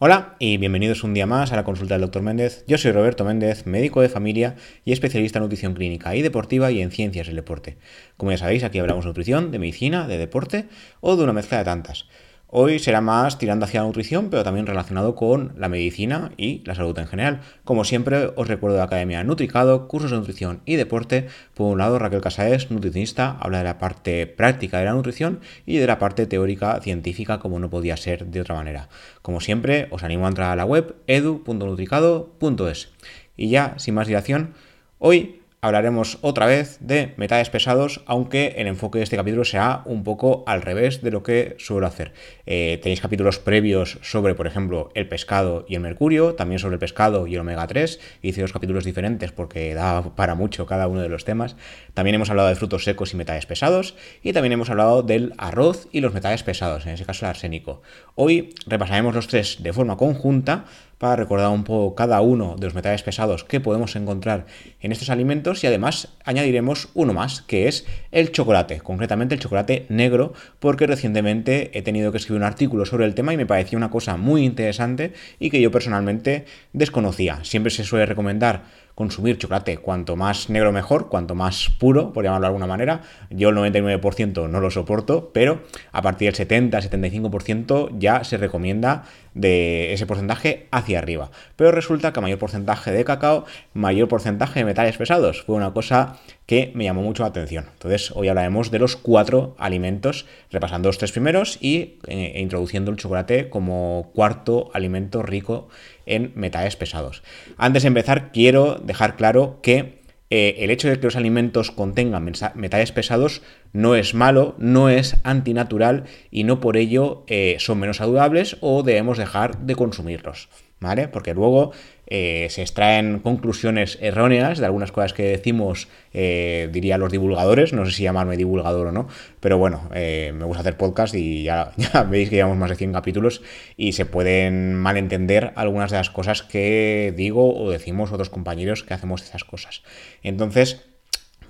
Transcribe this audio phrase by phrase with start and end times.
[0.00, 2.22] Hola y bienvenidos un día más a la consulta del Dr.
[2.22, 2.62] Méndez.
[2.68, 6.80] Yo soy Roberto Méndez, médico de familia y especialista en nutrición clínica y deportiva y
[6.80, 7.78] en ciencias del deporte.
[8.16, 10.66] Como ya sabéis, aquí hablamos de nutrición, de medicina, de deporte
[11.00, 12.06] o de una mezcla de tantas.
[12.50, 16.74] Hoy será más tirando hacia la nutrición, pero también relacionado con la medicina y la
[16.74, 17.42] salud en general.
[17.62, 21.26] Como siempre, os recuerdo la Academia Nutricado, cursos de nutrición y deporte.
[21.52, 25.76] Por un lado, Raquel Casaes, nutricionista, habla de la parte práctica de la nutrición y
[25.76, 28.88] de la parte teórica científica, como no podía ser de otra manera.
[29.20, 32.92] Como siempre, os animo a entrar a la web edu.nutricado.es.
[33.36, 34.54] Y ya, sin más dilación,
[34.98, 40.04] hoy hablaremos otra vez de metales pesados, aunque el enfoque de este capítulo sea un
[40.04, 42.12] poco al revés de lo que suelo hacer.
[42.46, 46.78] Eh, tenéis capítulos previos sobre, por ejemplo, el pescado y el mercurio, también sobre el
[46.78, 47.98] pescado y el omega 3.
[48.22, 51.56] Hice dos capítulos diferentes porque da para mucho cada uno de los temas.
[51.92, 55.88] También hemos hablado de frutos secos y metales pesados, y también hemos hablado del arroz
[55.90, 57.82] y los metales pesados, en ese caso el arsénico.
[58.14, 60.66] Hoy repasaremos los tres de forma conjunta
[60.98, 64.46] para recordar un poco cada uno de los metales pesados que podemos encontrar
[64.80, 69.86] en estos alimentos y además añadiremos uno más, que es el chocolate, concretamente el chocolate
[69.88, 73.78] negro, porque recientemente he tenido que escribir un artículo sobre el tema y me pareció
[73.78, 77.40] una cosa muy interesante y que yo personalmente desconocía.
[77.44, 78.64] Siempre se suele recomendar
[78.98, 83.02] consumir chocolate cuanto más negro mejor, cuanto más puro, por llamarlo de alguna manera.
[83.30, 85.62] Yo el 99% no lo soporto, pero
[85.92, 89.04] a partir del 70-75% ya se recomienda
[89.38, 91.30] de ese porcentaje hacia arriba.
[91.56, 95.42] Pero resulta que mayor porcentaje de cacao, mayor porcentaje de metales pesados.
[95.42, 97.66] Fue una cosa que me llamó mucho la atención.
[97.72, 102.90] Entonces, hoy hablaremos de los cuatro alimentos, repasando los tres primeros y eh, e introduciendo
[102.90, 105.68] el chocolate como cuarto alimento rico
[106.06, 107.22] en metales pesados.
[107.56, 109.97] Antes de empezar, quiero dejar claro que
[110.30, 115.16] eh, el hecho de que los alimentos contengan metales pesados no es malo, no es
[115.24, 120.48] antinatural y no por ello eh, son menos saludables o debemos dejar de consumirlos.
[120.80, 121.08] ¿vale?
[121.08, 121.72] Porque luego
[122.10, 127.84] eh, se extraen conclusiones erróneas de algunas cosas que decimos, eh, diría los divulgadores, no
[127.84, 129.08] sé si llamarme divulgador o no,
[129.40, 132.76] pero bueno, eh, me gusta hacer podcast y ya, ya, veis que llevamos más de
[132.76, 133.42] 100 capítulos
[133.76, 138.94] y se pueden malentender algunas de las cosas que digo o decimos otros compañeros que
[138.94, 139.82] hacemos esas cosas.
[140.22, 140.87] Entonces,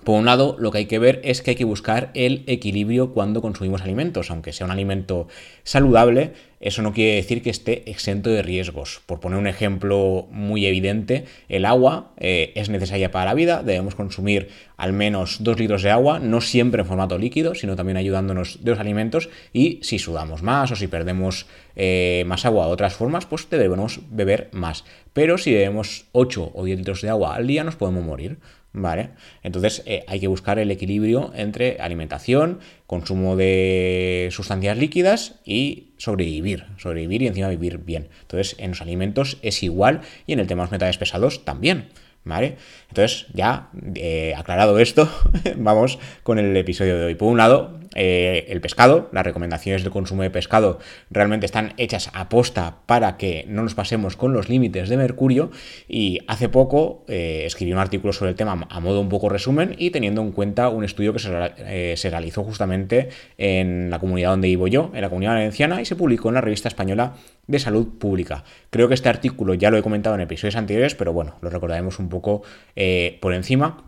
[0.09, 3.13] por un lado, lo que hay que ver es que hay que buscar el equilibrio
[3.13, 4.31] cuando consumimos alimentos.
[4.31, 5.29] Aunque sea un alimento
[5.65, 9.03] saludable, eso no quiere decir que esté exento de riesgos.
[9.05, 13.95] Por poner un ejemplo muy evidente, el agua eh, es necesaria para la vida, debemos
[13.95, 14.49] consumir
[14.79, 18.71] al menos 2 litros de agua, no siempre en formato líquido, sino también ayudándonos de
[18.71, 21.47] los alimentos y si sudamos más o si perdemos
[21.77, 24.85] eh, más agua de otras formas, pues debemos beber más.
[25.13, 28.39] Pero si bebemos 8 o 10 litros de agua al día nos podemos morir.
[28.81, 29.11] ¿Vale?
[29.43, 36.67] Entonces eh, hay que buscar el equilibrio entre alimentación, consumo de sustancias líquidas y sobrevivir,
[36.77, 38.09] sobrevivir y encima vivir bien.
[38.23, 41.89] Entonces en los alimentos es igual y en el tema de los metales pesados también.
[42.25, 42.57] ¿Vale?
[42.89, 45.09] Entonces, ya eh, aclarado esto,
[45.57, 47.15] vamos con el episodio de hoy.
[47.15, 50.79] Por un lado, eh, el pescado, las recomendaciones de consumo de pescado
[51.11, 55.51] realmente están hechas a posta para que no nos pasemos con los límites de mercurio.
[55.89, 59.75] Y hace poco eh, escribí un artículo sobre el tema a modo un poco resumen
[59.79, 64.49] y teniendo en cuenta un estudio que se, se realizó justamente en la comunidad donde
[64.49, 67.15] vivo yo, en la comunidad valenciana, y se publicó en la revista española
[67.47, 68.45] de salud pública.
[68.71, 71.99] Creo que este artículo ya lo he comentado en episodios anteriores, pero bueno, lo recordaremos
[71.99, 72.43] un poco
[72.77, 73.88] eh, por encima.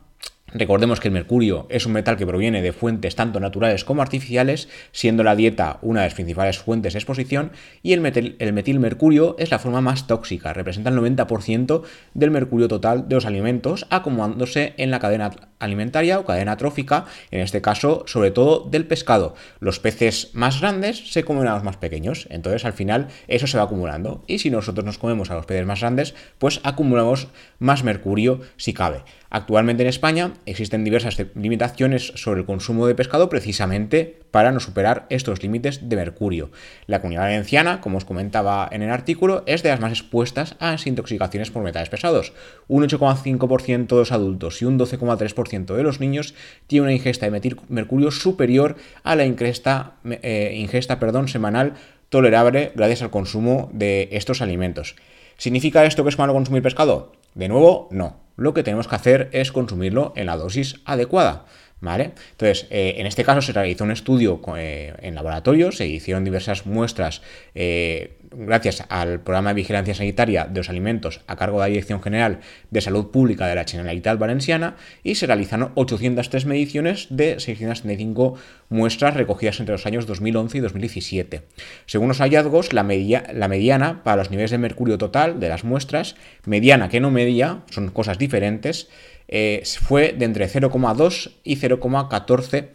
[0.52, 4.68] Recordemos que el mercurio es un metal que proviene de fuentes tanto naturales como artificiales,
[4.90, 7.52] siendo la dieta una de las principales fuentes de exposición,
[7.82, 11.82] y el, el metilmercurio es la forma más tóxica, representa el 90%
[12.14, 15.30] del mercurio total de los alimentos, acomodándose en la cadena
[15.60, 19.34] alimentaria o cadena trófica, en este caso sobre todo del pescado.
[19.60, 23.58] Los peces más grandes se comen a los más pequeños, entonces al final eso se
[23.58, 27.28] va acumulando, y si nosotros nos comemos a los peces más grandes, pues acumulamos
[27.58, 29.04] más mercurio si cabe.
[29.28, 35.06] Actualmente en España existen diversas limitaciones sobre el consumo de pescado precisamente para no superar
[35.10, 36.50] estos límites de mercurio.
[36.86, 40.72] La comunidad valenciana, como os comentaba en el artículo, es de las más expuestas a
[40.72, 42.32] las intoxicaciones por metales pesados.
[42.68, 46.34] Un 8,5% de los adultos y un 12,3% de los niños
[46.66, 51.74] tiene una ingesta de mercurio superior a la ingesta, eh, ingesta perdón, semanal
[52.08, 54.96] tolerable gracias al consumo de estos alimentos.
[55.38, 57.12] ¿Significa esto que es malo consumir pescado?
[57.34, 61.44] De nuevo, no lo que tenemos que hacer es consumirlo en la dosis adecuada.
[61.82, 62.12] ¿Vale?
[62.32, 66.66] Entonces, eh, en este caso se realizó un estudio eh, en laboratorio, se hicieron diversas
[66.66, 67.22] muestras
[67.54, 72.02] eh, gracias al programa de vigilancia sanitaria de los alimentos a cargo de la Dirección
[72.02, 72.40] General
[72.70, 78.34] de Salud Pública de la Generalitat Valenciana y se realizaron 803 mediciones de 675
[78.68, 81.42] muestras recogidas entre los años 2011 y 2017.
[81.86, 85.64] Según los hallazgos, la, media, la mediana para los niveles de mercurio total de las
[85.64, 88.88] muestras, mediana que no media, son cosas diferentes,
[89.28, 92.68] eh, fue de entre 0,2 y 0,14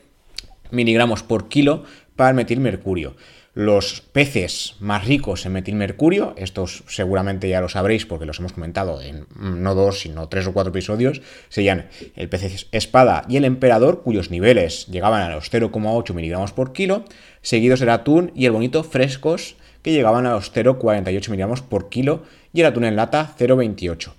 [0.71, 1.83] miligramos por kilo
[2.15, 3.15] para el metilmercurio.
[3.55, 9.01] Los peces más ricos en metilmercurio, estos seguramente ya lo sabréis porque los hemos comentado
[9.01, 11.87] en mm, no dos, sino tres o cuatro episodios, serían
[12.17, 17.05] el pez espada y el emperador, cuyos niveles llegaban a los 0,8 miligramos por kilo,
[17.41, 22.23] seguidos del atún y el bonito frescos, que llegaban a los 0,48 miligramos por kilo,
[22.51, 24.11] y el atún en lata 0,28.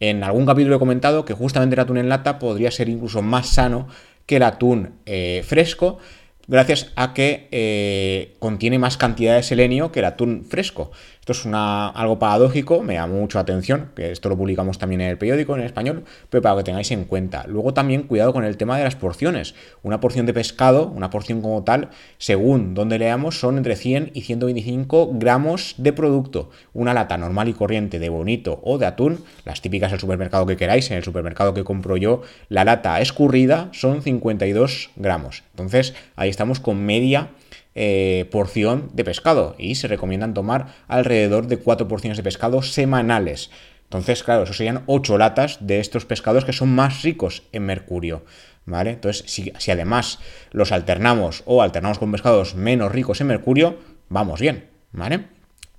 [0.00, 3.48] En algún capítulo he comentado que justamente el atún en lata podría ser incluso más
[3.48, 3.86] sano
[4.24, 5.98] que el atún eh, fresco,
[6.48, 10.90] gracias a que eh, contiene más cantidad de selenio que el atún fresco.
[11.28, 15.08] Esto es algo paradójico, me llama mucho la atención, que esto lo publicamos también en
[15.08, 17.44] el periódico, en español, pero para que tengáis en cuenta.
[17.46, 19.54] Luego también cuidado con el tema de las porciones.
[19.82, 24.22] Una porción de pescado, una porción como tal, según donde leamos, son entre 100 y
[24.22, 26.48] 125 gramos de producto.
[26.72, 30.56] Una lata normal y corriente de bonito o de atún, las típicas del supermercado que
[30.56, 35.44] queráis, en el supermercado que compro yo, la lata escurrida son 52 gramos.
[35.50, 37.28] Entonces ahí estamos con media
[37.74, 43.50] eh, porción de pescado y se recomiendan tomar alrededor de 4 porciones de pescado semanales.
[43.84, 48.24] Entonces, claro, eso serían 8 latas de estos pescados que son más ricos en mercurio.
[48.66, 48.90] ¿Vale?
[48.90, 50.18] Entonces, si, además
[50.50, 53.78] los alternamos o alternamos con pescados menos ricos en mercurio,
[54.10, 55.24] vamos bien, ¿vale?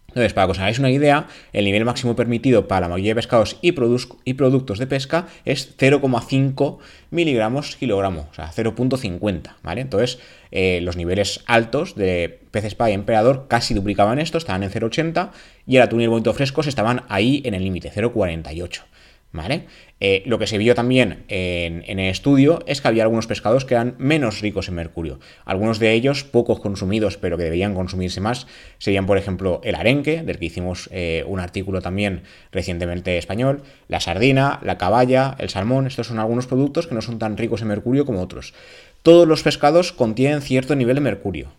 [0.07, 3.15] Entonces, para que os hagáis una idea, el nivel máximo permitido para la mayoría de
[3.15, 3.75] pescados y,
[4.23, 6.79] y productos de pesca es 0,5
[7.11, 9.81] miligramos kilogramo, o sea, 0.50, ¿vale?
[9.81, 10.17] Entonces,
[10.51, 15.31] eh, los niveles altos de pez espada y emperador casi duplicaban esto, estaban en 0,80
[15.65, 18.83] y el atún y el bonito frescos estaban ahí en el límite, 0,48.
[19.31, 19.67] ¿Vale?
[19.99, 23.75] Eh, lo que se vio también en, el estudio es que había algunos pescados que
[23.75, 25.19] eran menos ricos en mercurio.
[25.45, 28.47] Algunos de ellos, pocos consumidos, pero que deberían consumirse más,
[28.79, 33.99] serían, por ejemplo, el arenque, del que hicimos eh, un artículo también recientemente español, la
[33.99, 35.85] sardina, la caballa, el salmón.
[35.85, 38.55] Estos son algunos productos que no son tan ricos en mercurio como otros.
[39.01, 41.51] Todos los pescados contienen cierto nivel de mercurio.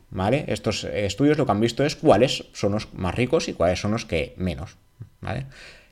[0.47, 3.93] Estos estudios lo que han visto es cuáles son los más ricos y cuáles son
[3.93, 4.77] los que menos.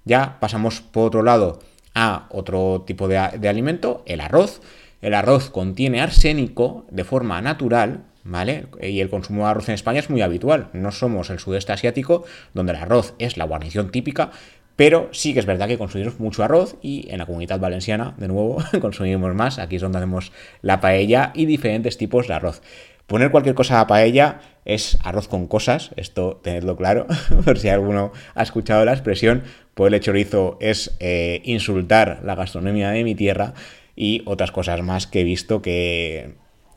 [0.05, 1.61] Ya pasamos por otro lado
[1.95, 4.61] a otro tipo de, alimento, el arroz.
[5.01, 8.67] El arroz contiene arsénico de forma natural, ¿vale?
[8.83, 10.69] Y el consumo de arroz en España es muy habitual.
[10.73, 14.33] No somos el sudeste asiático, donde el arroz es la guarnición típica,
[14.79, 18.29] pero sí que es verdad que consumimos mucho arroz y en la comunidad valenciana, de
[18.29, 19.59] nuevo, consumimos más.
[19.59, 20.31] Aquí es donde hacemos
[20.63, 22.63] la paella y diferentes tipos de arroz.
[23.09, 27.09] Poner cualquier cosa a paella es arroz con cosas, esto tenedlo claro,
[27.45, 29.43] por si alguno ha escuchado la expresión,
[29.75, 33.55] pues el chorizo es eh, insultar la gastronomía de mi tierra
[33.97, 36.37] y otras cosas más que he visto que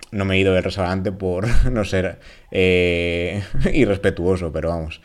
[0.09, 2.17] no me he ido del restaurante por no ser
[2.49, 5.01] eh, irrespetuoso, pero vamos.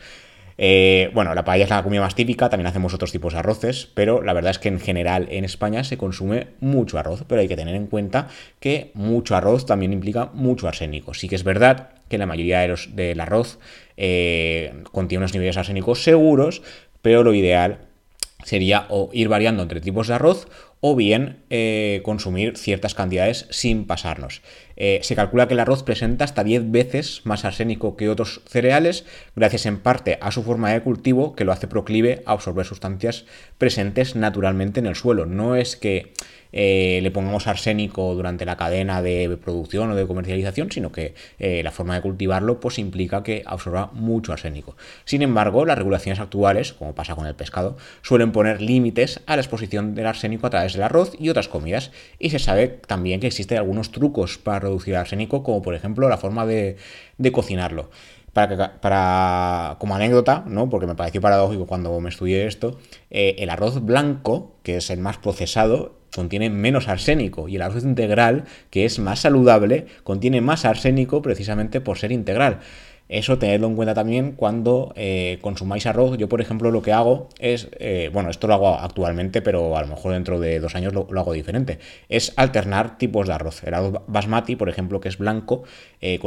[0.57, 3.89] Eh, bueno, la paella es la comida más típica, también hacemos otros tipos de arroces,
[3.93, 7.47] pero la verdad es que en general en España se consume mucho arroz, pero hay
[7.47, 8.27] que tener en cuenta
[8.59, 11.13] que mucho arroz también implica mucho arsénico.
[11.13, 13.59] Sí que es verdad que la mayoría de los, del arroz
[13.97, 16.63] eh, contiene unos niveles arsénicos seguros,
[17.01, 17.79] pero lo ideal
[18.43, 20.47] sería ir variando entre tipos de arroz
[20.79, 24.41] o bien eh, consumir ciertas cantidades sin pasarnos.
[24.77, 29.05] Eh, se calcula que el arroz presenta hasta 10 veces más arsénico que otros cereales,
[29.35, 33.25] gracias en parte a su forma de cultivo que lo hace proclive a absorber sustancias
[33.57, 35.25] presentes naturalmente en el suelo.
[35.25, 36.13] No es que
[36.51, 41.61] eh, le pongamos arsénico durante la cadena de producción o de comercialización, sino que eh,
[41.63, 44.75] la forma de cultivarlo pues implica que absorba mucho arsénico.
[45.05, 49.41] Sin embargo, las regulaciones actuales, como pasa con el pescado, suelen poner límites a la
[49.41, 51.91] exposición del arsénico a través del arroz y otras comidas.
[52.19, 56.07] Y se sabe también que existen algunos trucos para reducir el arsénico, como por ejemplo
[56.09, 56.77] la forma de,
[57.31, 57.89] cocinarlo.
[58.33, 60.69] Para, para, como anécdota, ¿no?
[60.69, 62.77] porque me pareció paradójico cuando me estudié esto,
[63.09, 67.83] eh, el arroz blanco, que es el más procesado, contiene menos arsénico y el arroz
[67.83, 72.59] integral, que es más saludable, contiene más arsénico precisamente por ser integral.
[73.09, 76.17] Eso tenedlo en cuenta también cuando eh, consumáis arroz.
[76.17, 79.81] Yo, por ejemplo, lo que hago es, eh, bueno, esto lo hago actualmente, pero a
[79.81, 81.79] lo mejor dentro de dos años lo, hago diferente.
[82.09, 83.63] Es alternar tipos de arroz.
[83.63, 85.63] El arroz basmati, por ejemplo, que es blanco,
[86.01, 86.19] eh,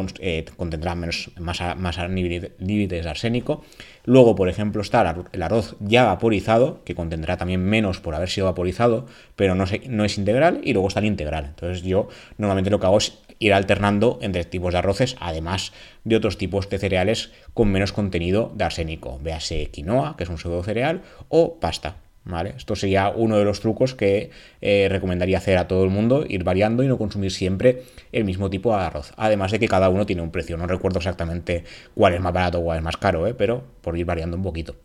[0.57, 3.63] contendrá menos, más, más límites de arsénico.
[4.07, 8.47] Luego, por ejemplo, está el arroz ya vaporizado, que contendrá también menos por haber sido
[8.47, 9.07] vaporizado,
[9.37, 10.61] pero no, no es integral.
[10.65, 11.45] Y luego está el integral.
[11.45, 12.09] Entonces, yo
[12.39, 15.73] normalmente lo que hago es ir alternando entre tipos de arroces, además
[16.05, 20.39] de otros tipos de cereales con menos contenido de arsénico, véase quinoa, que es un
[20.39, 21.97] pseudo cereal, o pasta.
[22.23, 22.53] ¿Vale?
[22.55, 24.31] Esto sería uno de los trucos que
[24.61, 28.51] eh, recomendaría hacer a todo el mundo, ir variando y no consumir siempre el mismo
[28.51, 29.15] tipo de arroz.
[29.17, 30.59] Además de que cada uno tiene un precio.
[30.59, 33.33] No recuerdo exactamente cuál es más barato o cuál es más caro, ¿eh?
[33.33, 34.77] pero por ir variando un poquito.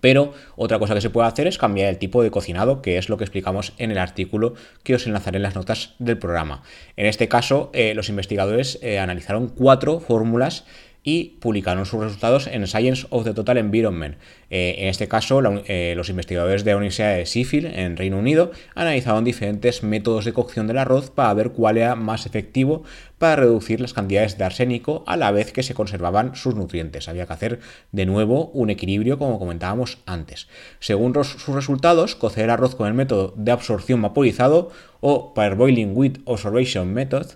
[0.00, 3.08] Pero otra cosa que se puede hacer es cambiar el tipo de cocinado, que es
[3.08, 6.62] lo que explicamos en el artículo que os enlazaré en las notas del programa.
[6.96, 10.64] En este caso, eh, los investigadores analizaron cuatro fórmulas
[11.02, 14.16] y publicaron sus resultados en Science of the Total Environment.
[14.50, 18.50] Eh, en este caso, eh, los investigadores de la Universidad de Sheffield, en Reino Unido,
[18.74, 22.82] analizaron diferentes métodos de cocción del arroz para ver cuál era más efectivo
[23.18, 27.08] para reducir las cantidades de arsénico a la vez que se conservaban sus nutrientes.
[27.08, 27.60] Había que hacer
[27.92, 30.48] de nuevo un equilibrio, como comentábamos antes.
[30.78, 36.92] Según sus resultados, cocer arroz con el método de absorción vaporizado o Parboiling with Observation
[36.92, 37.26] Method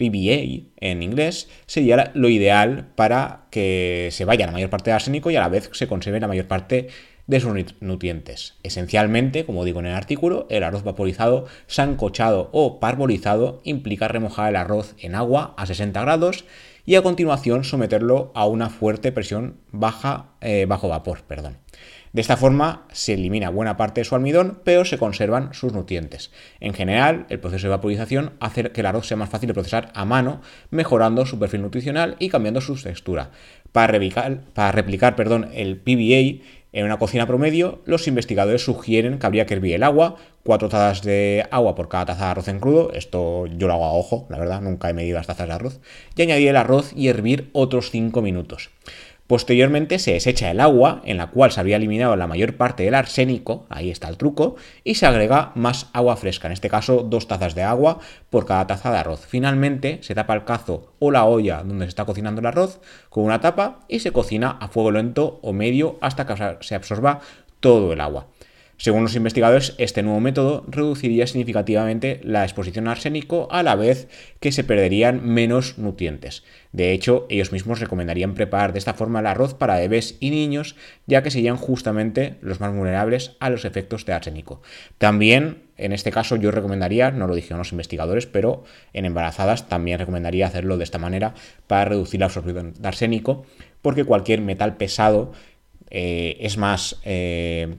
[0.00, 5.30] PBA en inglés, sería lo ideal para que se vaya la mayor parte de arsénico
[5.30, 6.88] y a la vez se conserve la mayor parte
[7.26, 8.54] de sus nutrientes.
[8.62, 14.56] Esencialmente, como digo en el artículo, el arroz vaporizado, sancochado o parbolizado implica remojar el
[14.56, 16.44] arroz en agua a 60 grados
[16.86, 21.22] y a continuación someterlo a una fuerte presión baja, eh, bajo vapor.
[21.28, 21.58] Perdón.
[22.12, 26.32] De esta forma se elimina buena parte de su almidón, pero se conservan sus nutrientes.
[26.58, 29.92] En general, el proceso de vaporización hace que el arroz sea más fácil de procesar
[29.94, 30.40] a mano,
[30.70, 33.30] mejorando su perfil nutricional y cambiando su textura.
[33.70, 39.54] Para replicar, perdón, el PBA en una cocina promedio, los investigadores sugieren que habría que
[39.54, 43.46] hervir el agua, cuatro tazas de agua por cada taza de arroz en crudo, esto
[43.46, 45.80] yo lo hago a ojo, la verdad, nunca he medido las tazas de arroz,
[46.14, 48.70] y añadir el arroz y hervir otros 5 minutos.
[49.30, 52.96] Posteriormente se desecha el agua, en la cual se había eliminado la mayor parte del
[52.96, 57.28] arsénico, ahí está el truco, y se agrega más agua fresca, en este caso dos
[57.28, 59.24] tazas de agua por cada taza de arroz.
[59.24, 63.22] Finalmente se tapa el cazo o la olla donde se está cocinando el arroz con
[63.22, 67.20] una tapa y se cocina a fuego lento o medio hasta que se absorba
[67.60, 68.26] todo el agua.
[68.80, 74.08] Según los investigadores, este nuevo método reduciría significativamente la exposición a arsénico a la vez
[74.40, 76.44] que se perderían menos nutrientes.
[76.72, 80.76] De hecho, ellos mismos recomendarían preparar de esta forma el arroz para bebés y niños,
[81.06, 84.62] ya que serían justamente los más vulnerables a los efectos de arsénico.
[84.96, 89.98] También, en este caso, yo recomendaría, no lo dijeron los investigadores, pero en embarazadas también
[89.98, 91.34] recomendaría hacerlo de esta manera
[91.66, 93.44] para reducir la absorción de arsénico,
[93.82, 95.32] porque cualquier metal pesado
[95.90, 96.98] eh, es más...
[97.04, 97.76] Eh,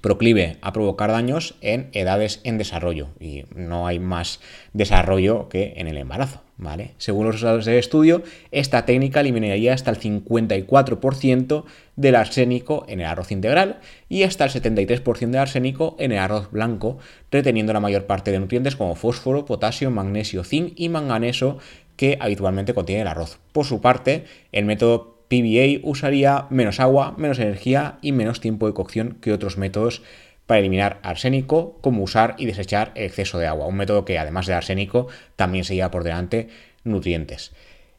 [0.00, 4.40] proclive a provocar daños en edades en desarrollo y no hay más
[4.72, 6.44] desarrollo que en el embarazo.
[6.56, 6.92] ¿vale?
[6.98, 11.64] Según los resultados del estudio, esta técnica eliminaría hasta el 54%
[11.96, 16.50] del arsénico en el arroz integral y hasta el 73% del arsénico en el arroz
[16.50, 16.98] blanco,
[17.30, 21.58] reteniendo la mayor parte de nutrientes como fósforo, potasio, magnesio, zinc y manganeso
[21.96, 23.38] que habitualmente contiene el arroz.
[23.52, 28.74] Por su parte, el método PBA usaría menos agua, menos energía y menos tiempo de
[28.74, 30.02] cocción que otros métodos
[30.46, 33.66] para eliminar arsénico, como usar y desechar exceso de agua.
[33.66, 36.48] Un método que además de arsénico también se lleva por delante
[36.84, 37.52] nutrientes.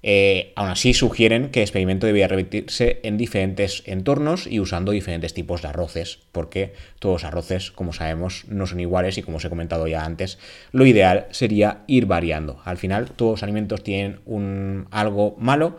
[0.08, 5.34] Eh, aún así sugieren que el experimento debía repetirse en diferentes entornos y usando diferentes
[5.34, 9.46] tipos de arroces, porque todos los arroces, como sabemos, no son iguales y como os
[9.46, 10.38] he comentado ya antes,
[10.72, 12.62] lo ideal sería ir variando.
[12.66, 15.78] Al final todos los alimentos tienen un, algo malo,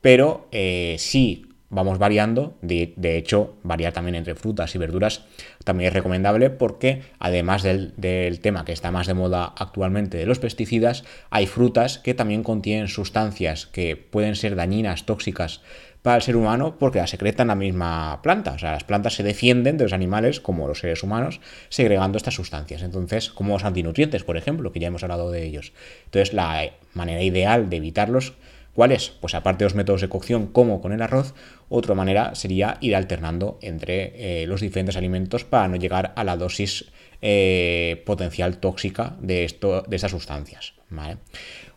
[0.00, 5.24] pero eh, sí vamos variando, de, hecho, variar también entre frutas y verduras
[5.64, 10.38] también es recomendable porque además del, tema que está más de moda actualmente de los
[10.38, 15.60] pesticidas, hay frutas que también contienen sustancias que pueden ser dañinas, tóxicas
[16.00, 18.52] para el ser humano porque las secretan la misma planta.
[18.52, 22.34] O sea, las plantas se defienden de los animales como los seres humanos segregando estas
[22.34, 22.82] sustancias.
[22.82, 25.74] Entonces, como los antinutrientes, por ejemplo, que ya hemos hablado de ellos.
[26.06, 28.34] Entonces, la manera ideal de evitarlos
[28.78, 29.10] ¿Cuál es?
[29.10, 31.34] Pues aparte de los métodos de cocción como con el arroz,
[31.68, 36.36] otra manera sería ir alternando entre eh, los diferentes alimentos para no llegar a la
[36.36, 36.84] dosis
[37.20, 40.74] eh, potencial tóxica de, estas sustancias.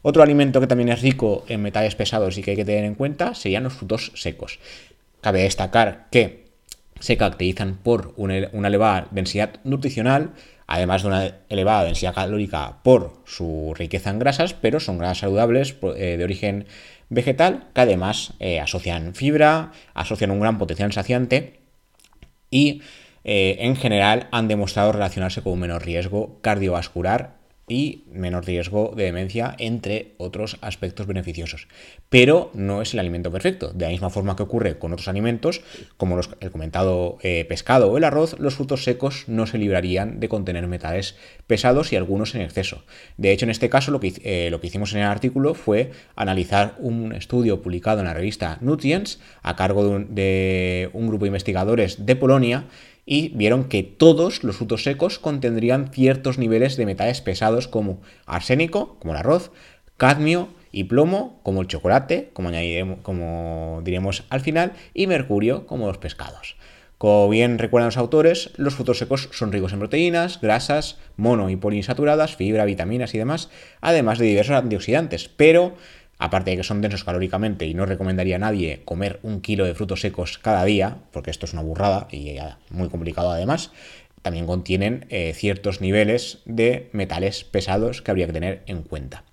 [0.03, 2.93] Otro alimento que también es rico en metales pesados y que hay que tener en
[2.93, 4.59] cuenta serían los frutos secos.
[5.21, 6.50] Cabe destacar que
[7.01, 10.31] se caracterizan por una, elevada densidad nutricional,
[10.67, 15.75] además de una elevada densidad calórica por su riqueza en grasas, pero son grasas saludables
[15.97, 16.67] eh, de origen
[17.09, 21.59] vegetal que además eh, asocian fibra, asocian un gran potencial saciante
[22.49, 22.81] y
[23.23, 27.40] eh, en general han demostrado relacionarse con un menor riesgo cardiovascular
[27.71, 31.67] y menor riesgo de demencia, entre otros aspectos beneficiosos.
[32.09, 33.71] Pero no es el alimento perfecto.
[33.73, 35.61] De la misma forma que ocurre con otros alimentos,
[35.97, 40.29] como el comentado eh, pescado o el arroz, los frutos secos no se librarían de
[40.29, 41.15] contener metales
[41.47, 42.83] pesados y algunos en exceso.
[43.17, 45.91] De hecho, en este caso, lo que, eh, lo que hicimos en el artículo fue
[46.15, 52.05] analizar un estudio publicado en la revista Nutrients a cargo de un grupo de investigadores
[52.05, 52.65] de Polonia
[53.05, 58.97] y vieron que todos los frutos secos contendrían ciertos niveles de metales pesados como arsénico,
[58.99, 59.51] como el arroz,
[59.97, 65.87] cadmio y plomo, como el chocolate, como, añadiremos, como diremos al final, y mercurio, como
[65.87, 66.55] los pescados.
[67.01, 71.55] Como bien recuerdan los autores, los frutos secos son ricos en proteínas, grasas, mono y
[71.55, 73.49] poliinsaturadas, fibra, vitaminas y demás,
[73.81, 75.75] además de diversos antioxidantes, pero
[76.21, 79.73] aparte de que son densos calóricamente y no recomendaría a nadie comer un kilo de
[79.73, 82.37] frutos secos cada día, porque esto es una burrada y
[82.69, 83.71] muy complicado además,
[84.21, 89.23] también contienen eh, ciertos niveles de metales pesados que habría que tener en cuenta.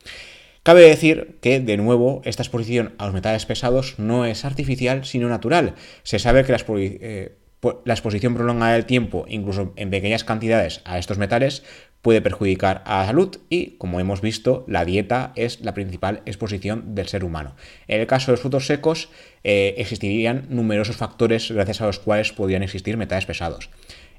[0.63, 5.29] Cabe decir que, de nuevo, esta exposición a los metales pesados no es artificial, sino
[5.29, 5.75] natural.
[6.05, 7.37] Se sabe que la, eh,
[7.85, 11.65] la exposición prolongada del tiempo, incluso en pequeñas cantidades, a estos metales,
[12.03, 16.95] puede perjudicar a la salud y, como hemos visto, la dieta es la principal exposición
[16.95, 17.55] del ser humano.
[17.87, 19.11] En el caso de los frutos secos,
[19.45, 23.71] eh, existirían numerosos factores gracias a los cuales podrían existir metales pesados.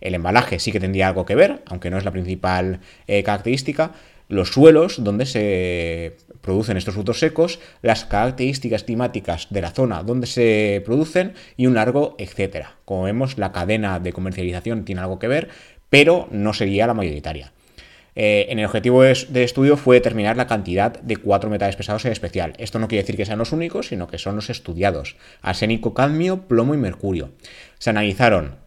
[0.02, 3.92] El embalaje sí que tendría algo que ver, aunque no es la principal eh, característica.
[4.28, 10.28] Los suelos donde se producen estos frutos secos, las características climáticas de la zona donde
[10.28, 12.78] se producen y un largo etcétera.
[12.86, 15.50] Como vemos, la cadena de comercialización tiene algo que ver,
[15.90, 17.52] pero no sería la mayoritaria.
[18.22, 22.12] Eh, en el objetivo de, estudio fue determinar la cantidad de cuatro metales pesados en
[22.12, 22.52] especial.
[22.58, 25.16] Esto no quiere decir que sean los únicos, sino que son los estudiados.
[25.42, 27.32] Arsénico, cadmio, plomo y mercurio.
[27.78, 28.58] Se analizaron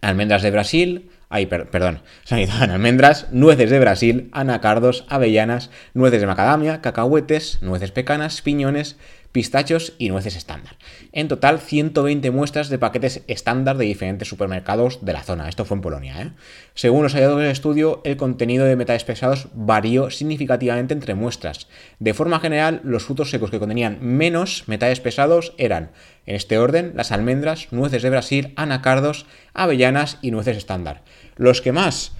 [0.00, 6.28] almendras de Brasil, ay, perdón, se analizaron almendras, nueces de Brasil, anacardos, avellanas, nueces de
[6.28, 8.96] macadamia, cacahuetes, nueces pecanas, piñones,
[9.36, 10.78] pistachos y nueces estándar.
[11.12, 15.50] En total, 120 muestras de paquetes estándar de diferentes supermercados de la zona.
[15.50, 16.22] Esto fue en Polonia.
[16.22, 16.30] ¿eh?
[16.72, 21.68] Según los hallazgos del estudio, el contenido de metales pesados varió significativamente entre muestras.
[21.98, 25.90] De forma general, los frutos secos que contenían menos metales pesados eran,
[26.24, 31.02] en este orden, las almendras, nueces de Brasil, anacardos, avellanas y nueces estándar.
[31.36, 32.12] Los que más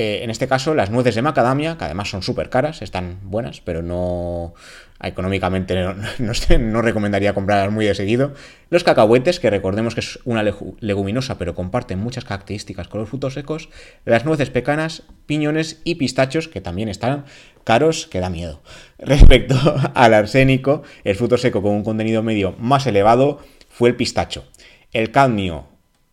[0.00, 3.60] eh, en este caso, las nueces de macadamia, que además son súper caras, están buenas,
[3.60, 4.54] pero no,
[5.02, 5.74] económicamente
[6.60, 8.32] no, recomendaría comprarlas muy de seguido.
[8.70, 10.44] Los cacahuetes, que recordemos que es una
[10.78, 13.70] leguminosa, pero comparten muchas características con los frutos secos.
[14.04, 17.24] Las nueces pecanas, piñones y pistachos, que también están
[17.64, 18.62] caros, que da miedo.
[19.00, 19.56] Respecto
[19.94, 24.44] al arsénico, el fruto seco con un contenido medio más elevado fue el pistacho.
[24.92, 25.66] El cadmio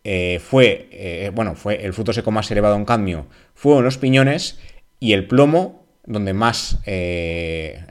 [0.08, 4.60] eh, fue, eh, bueno, fue el fruto seco más elevado en cadmio, fueron los piñones
[5.00, 7.82] y el plomo donde más, eh,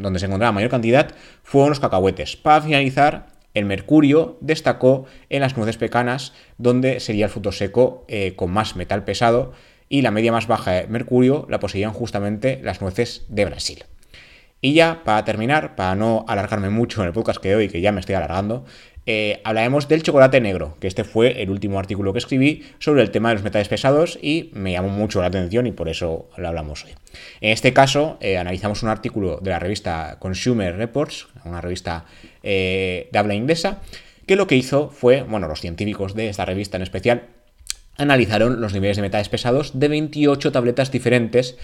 [0.00, 1.10] donde se encontraba mayor cantidad,
[1.42, 2.36] fueron los cacahuetes.
[2.36, 8.50] Para finalizar, el mercurio destacó en las nueces pecanas, donde sería el fruto seco con
[8.50, 9.52] más metal pesado,
[9.90, 13.84] y la media más baja de mercurio la poseían justamente las nueces de Brasil.
[14.62, 17.92] Y ya, para terminar, para no alargarme mucho en el podcast que hoy, que ya
[17.92, 18.64] me estoy alargando,
[19.10, 23.10] eh, hablaremos del chocolate negro, que este fue el último artículo que escribí sobre el
[23.10, 26.46] tema de los metales pesados y me llamó mucho la atención y por eso lo
[26.46, 26.90] hablamos hoy.
[27.40, 32.04] En este caso, eh, analizamos un artículo de la revista Consumer Reports, una revista
[32.42, 33.80] eh, de habla inglesa,
[34.26, 37.22] que lo que hizo fue, bueno, los científicos de esta revista en especial,
[37.96, 41.56] analizaron los niveles de metales pesados de 28 tabletas diferentes,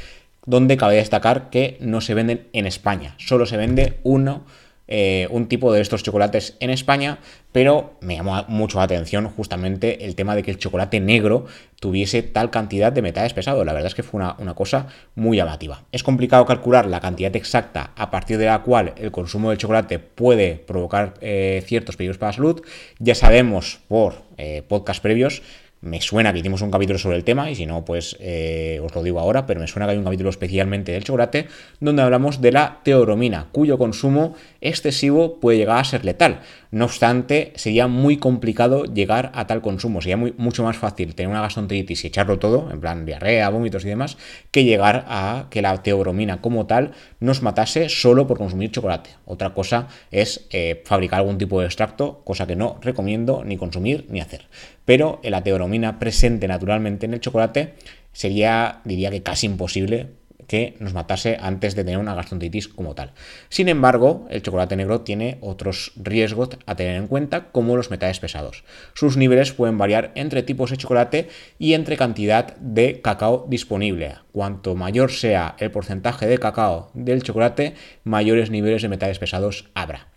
[0.47, 4.47] donde cabe destacar que no se venden en España, solo se vende uno
[4.87, 7.19] eh, un tipo de estos chocolates en España,
[7.53, 11.47] pero me llamó mucho la atención justamente el tema de que el chocolate negro
[11.81, 13.65] tuviese tal cantidad de metales pesados.
[13.65, 15.85] La verdad es que fue una, cosa muy llamativa.
[15.93, 19.99] Es complicado calcular la cantidad exacta a partir de la cual el consumo del chocolate
[19.99, 22.63] puede provocar eh, ciertos peligros para la salud.
[22.99, 25.43] Ya sabemos por eh, podcast previos
[25.85, 28.95] me suena que hicimos un capítulo sobre el tema, y si no, pues eh, os
[28.95, 31.47] lo digo ahora, pero me suena que hay un capítulo especialmente del chocolate,
[31.79, 36.41] donde hablamos de la teoromina, cuyo consumo excesivo puede llegar a ser letal.
[36.71, 41.43] No obstante, sería muy complicado llegar a tal consumo, sería mucho más fácil tener una
[41.43, 44.17] gastroenteritis y echarlo todo, en plan diarrea, vómitos y demás,
[44.51, 49.11] que llegar a que la teoromina como tal nos matase solo por consumir chocolate.
[49.27, 54.07] Otra cosa es eh, fabricar algún tipo de extracto, cosa que no recomiendo ni consumir
[54.09, 54.47] ni hacer
[54.85, 57.75] pero la teoromina presente naturalmente en el chocolate
[58.13, 60.09] sería, diría que casi imposible
[60.47, 63.13] que nos matase antes de tener una gastroenteritis como tal.
[63.49, 68.21] Sin embargo, el chocolate negro tiene otros riesgos a tener en cuenta, como los metales
[68.21, 68.65] pesados.
[68.95, 74.17] Sus niveles pueden variar entre tipos de chocolate y entre cantidad de cacao disponible.
[74.33, 80.09] Cuanto mayor sea el porcentaje de cacao del chocolate, mayores niveles de metales pesados habrá.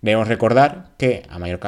[0.00, 1.60] Debemos recordar que a mayor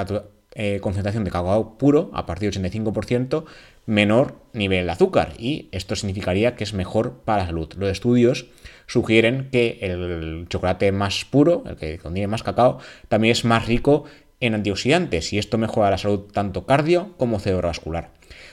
[0.55, 3.45] eh, concentración de cacao puro, a partir del 85%,
[3.87, 7.73] menor nivel de azúcar y esto significaría que es mejor para la salud.
[7.77, 8.47] Los estudios
[8.87, 14.05] sugieren que el chocolate más puro, el que contiene más cacao, también es más rico
[14.41, 18.11] en antioxidantes y esto mejora la salud tanto cardio como cerebrovascular.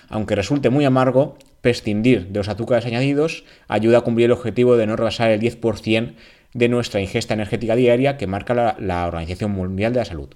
[0.10, 4.88] Aunque resulte muy amargo, prescindir de los azúcares añadidos ayuda a cumplir el objetivo de
[4.88, 6.16] no rebasar el 10%
[6.54, 10.30] de nuestra ingesta energética diaria que marca la Organización Mundial de la Salud.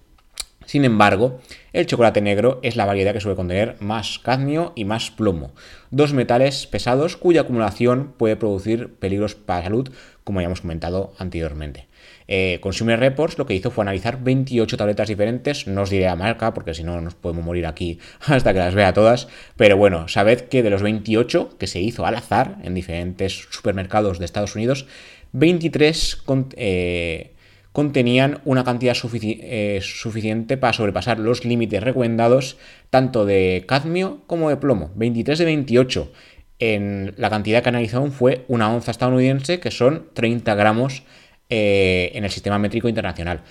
[0.65, 1.39] Sin embargo,
[1.73, 5.53] el chocolate negro es la variedad que suele contener más cadmio y más plomo,
[5.91, 9.89] dos metales pesados cuya acumulación puede producir peligros para la salud,
[10.23, 11.87] como ya hemos comentado anteriormente.
[12.27, 16.15] Eh, Consumer Reports lo que hizo fue analizar 28 tabletas diferentes, no os diré la
[16.15, 20.07] marca porque si no nos podemos morir aquí hasta que las vea todas, pero bueno,
[20.07, 24.55] sabed que de los 28 que se hizo al azar en diferentes supermercados de Estados
[24.55, 24.87] Unidos,
[25.33, 27.34] 23 con, eh,
[27.75, 32.55] contenían una cantidad eh, suficiente para sobrepasar los límites recomendados
[32.89, 34.91] tanto de cadmio como de plomo.
[34.95, 36.11] 23 de 28.
[36.59, 41.03] En la cantidad que analizaron fue una onza estadounidense, que son 30 gramos
[41.49, 43.41] eh, en el sistema métrico internacional.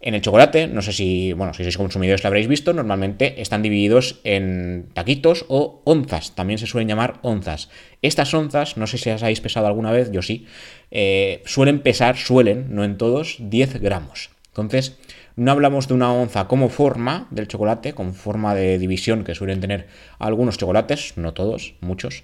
[0.00, 3.62] En el chocolate, no sé si, bueno, si sois consumidores lo habréis visto, normalmente están
[3.62, 7.70] divididos en taquitos o onzas, también se suelen llamar onzas.
[8.02, 10.46] Estas onzas, no sé si las habéis pesado alguna vez, yo sí,
[10.90, 14.30] eh, suelen pesar, suelen, no en todos, 10 gramos.
[14.48, 14.98] Entonces,
[15.34, 19.60] no hablamos de una onza como forma del chocolate, con forma de división que suelen
[19.60, 19.86] tener
[20.18, 22.22] algunos chocolates, no todos, muchos,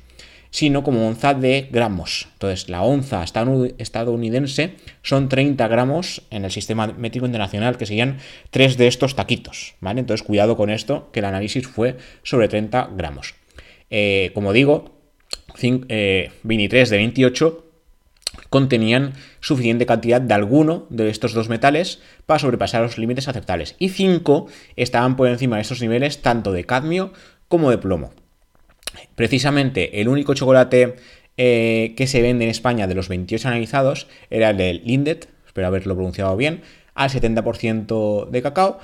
[0.53, 2.29] sino como onza de gramos.
[2.35, 8.19] Entonces, la onza estadounidense son 30 gramos en el sistema métrico internacional, que serían
[8.51, 10.01] tres de estos taquitos, ¿vale?
[10.01, 13.35] Entonces, cuidado con esto, que el análisis fue sobre 30 gramos.
[13.91, 14.93] Eh, como digo,
[15.61, 17.67] 23 eh, de 28
[18.51, 23.75] contenían suficiente cantidad de alguno de estos dos metales para sobrepasar los límites aceptables.
[23.79, 27.13] Y 5 estaban por encima de estos niveles tanto de cadmio
[27.49, 28.13] como de plomo.
[29.15, 30.97] Precisamente el único chocolate
[31.37, 35.67] eh, que se vende en España de los 28 analizados era el del Lindet, espero
[35.67, 36.61] haberlo pronunciado bien,
[36.95, 38.79] al 70% de cacao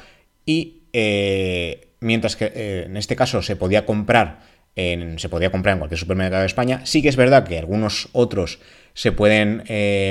[0.46, 4.40] y eh, mientras que eh, en este caso se podía comprar
[4.76, 8.08] en, se podía comprar en cualquier supermercado de España, sí que es verdad que algunos
[8.12, 8.60] otros
[8.94, 9.62] se pueden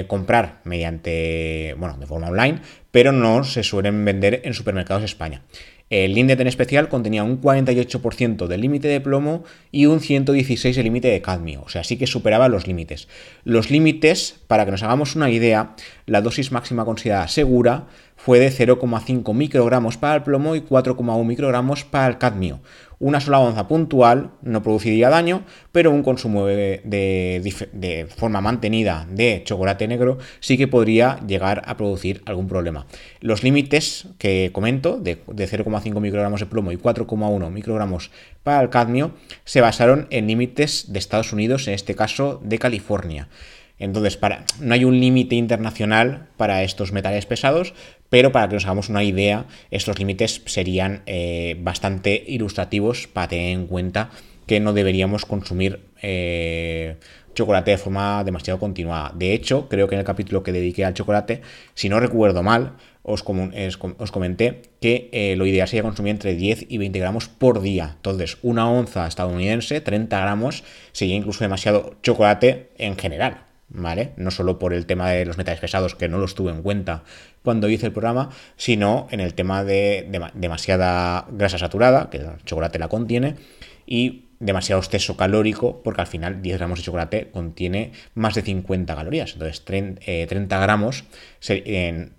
[0.07, 5.41] comprar mediante, bueno, de forma online, pero no se suelen vender en supermercados de España.
[5.89, 10.83] El Lindet en especial contenía un 48% del límite de plomo y un 116% del
[10.83, 13.07] límite de cadmio, o sea, sí que superaba los límites.
[13.45, 18.51] Los límites, para que nos hagamos una idea, la dosis máxima considerada segura fue de
[18.51, 22.59] 0,5 microgramos para el plomo y 4,1 microgramos para el cadmio.
[22.99, 29.87] Una sola onza puntual no produciría daño, pero un consumo de, forma mantenida de chocolate
[29.87, 32.87] negro sí que podría llegar a producir algún problema.
[33.21, 38.09] Los límites que comento, de, 0,5 microgramos de plomo y 4,1 microgramos
[38.41, 39.11] para el cadmio,
[39.45, 43.27] se basaron en límites de Estados Unidos, en este caso de California.
[43.79, 47.75] Entonces, para, no hay un límite internacional para estos metales pesados,
[48.09, 53.51] pero para que nos hagamos una idea, estos límites serían eh, bastante ilustrativos para tener
[53.51, 54.11] en cuenta
[54.45, 56.95] que no deberíamos consumir eh,
[57.33, 59.11] chocolate de forma demasiado continuada.
[59.13, 61.41] De hecho, creo que en el capítulo que dediqué al chocolate,
[61.75, 66.77] si no recuerdo mal, os, comenté que eh, lo ideal sería consumir entre 10 y
[66.77, 67.93] 20 gramos por día.
[67.95, 73.46] Entonces, una onza estadounidense, 30 gramos, sería incluso demasiado chocolate en general.
[73.69, 74.13] ¿Vale?
[74.17, 77.03] No solo por el tema de los metales pesados, que no los tuve en cuenta
[77.43, 82.79] cuando hice el programa, sino en el tema de, demasiada grasa saturada, que el chocolate
[82.79, 83.35] la contiene,
[83.85, 88.95] y demasiado exceso calórico, porque al final 10 gramos de chocolate contiene más de 50
[88.95, 89.33] calorías.
[89.33, 91.05] Entonces 30, eh, gramos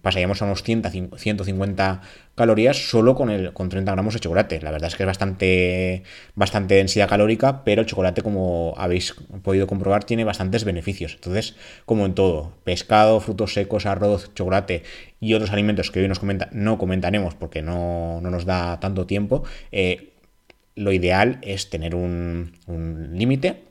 [0.03, 2.03] pasaríamos a unos 150
[2.35, 4.61] calorías solo con, el, con 30 gramos de chocolate.
[4.63, 6.05] La verdad es que es bastante,
[6.35, 11.15] bastante densidad calórica, pero el chocolate, como habéis podido comprobar, tiene bastantes beneficios.
[11.15, 14.85] Entonces, como en todo, pescado, frutos secos, arroz, chocolate
[15.21, 19.43] y otros alimentos que hoy nos comenta, no comentaremos porque no, nos da tanto tiempo,
[19.73, 20.08] eh,
[20.79, 22.53] lo ideal es tener un,
[23.13, 23.69] límite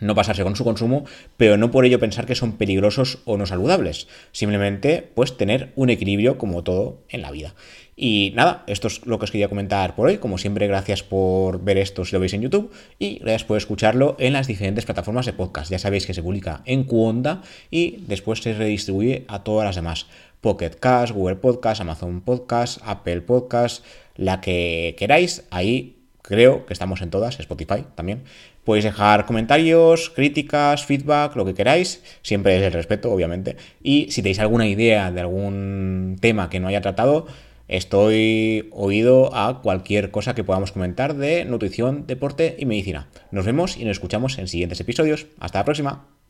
[0.00, 1.04] no pasarse con su consumo,
[1.36, 4.08] pero no por ello pensar que son peligrosos o no saludables.
[4.32, 7.54] Simplemente, pues, tener un equilibrio como todo en la vida.
[7.96, 10.18] Y nada, esto es lo que os quería comentar por hoy.
[10.18, 14.16] Como siempre, gracias por ver esto si lo veis en YouTube y gracias por escucharlo
[14.18, 15.70] en las diferentes plataformas de podcast.
[15.70, 20.06] Ya sabéis que se publica en Cuonda y después se redistribuye a todas las demás.
[20.40, 23.84] Pocket Cast, Google Podcast, Amazon Podcast, Apple Podcast,
[24.16, 25.44] la que queráis.
[25.50, 28.22] Ahí creo que estamos en todas, Spotify también.
[28.64, 33.56] Podéis dejar comentarios, críticas, feedback, lo que queráis, siempre es el respeto, obviamente.
[33.82, 37.26] Y si tenéis alguna idea de algún tema que no haya tratado,
[37.68, 43.08] estoy oído a cualquier cosa que podamos comentar de nutrición, deporte y medicina.
[43.30, 45.26] Nos vemos y nos escuchamos en siguientes episodios.
[45.38, 46.23] Hasta la próxima.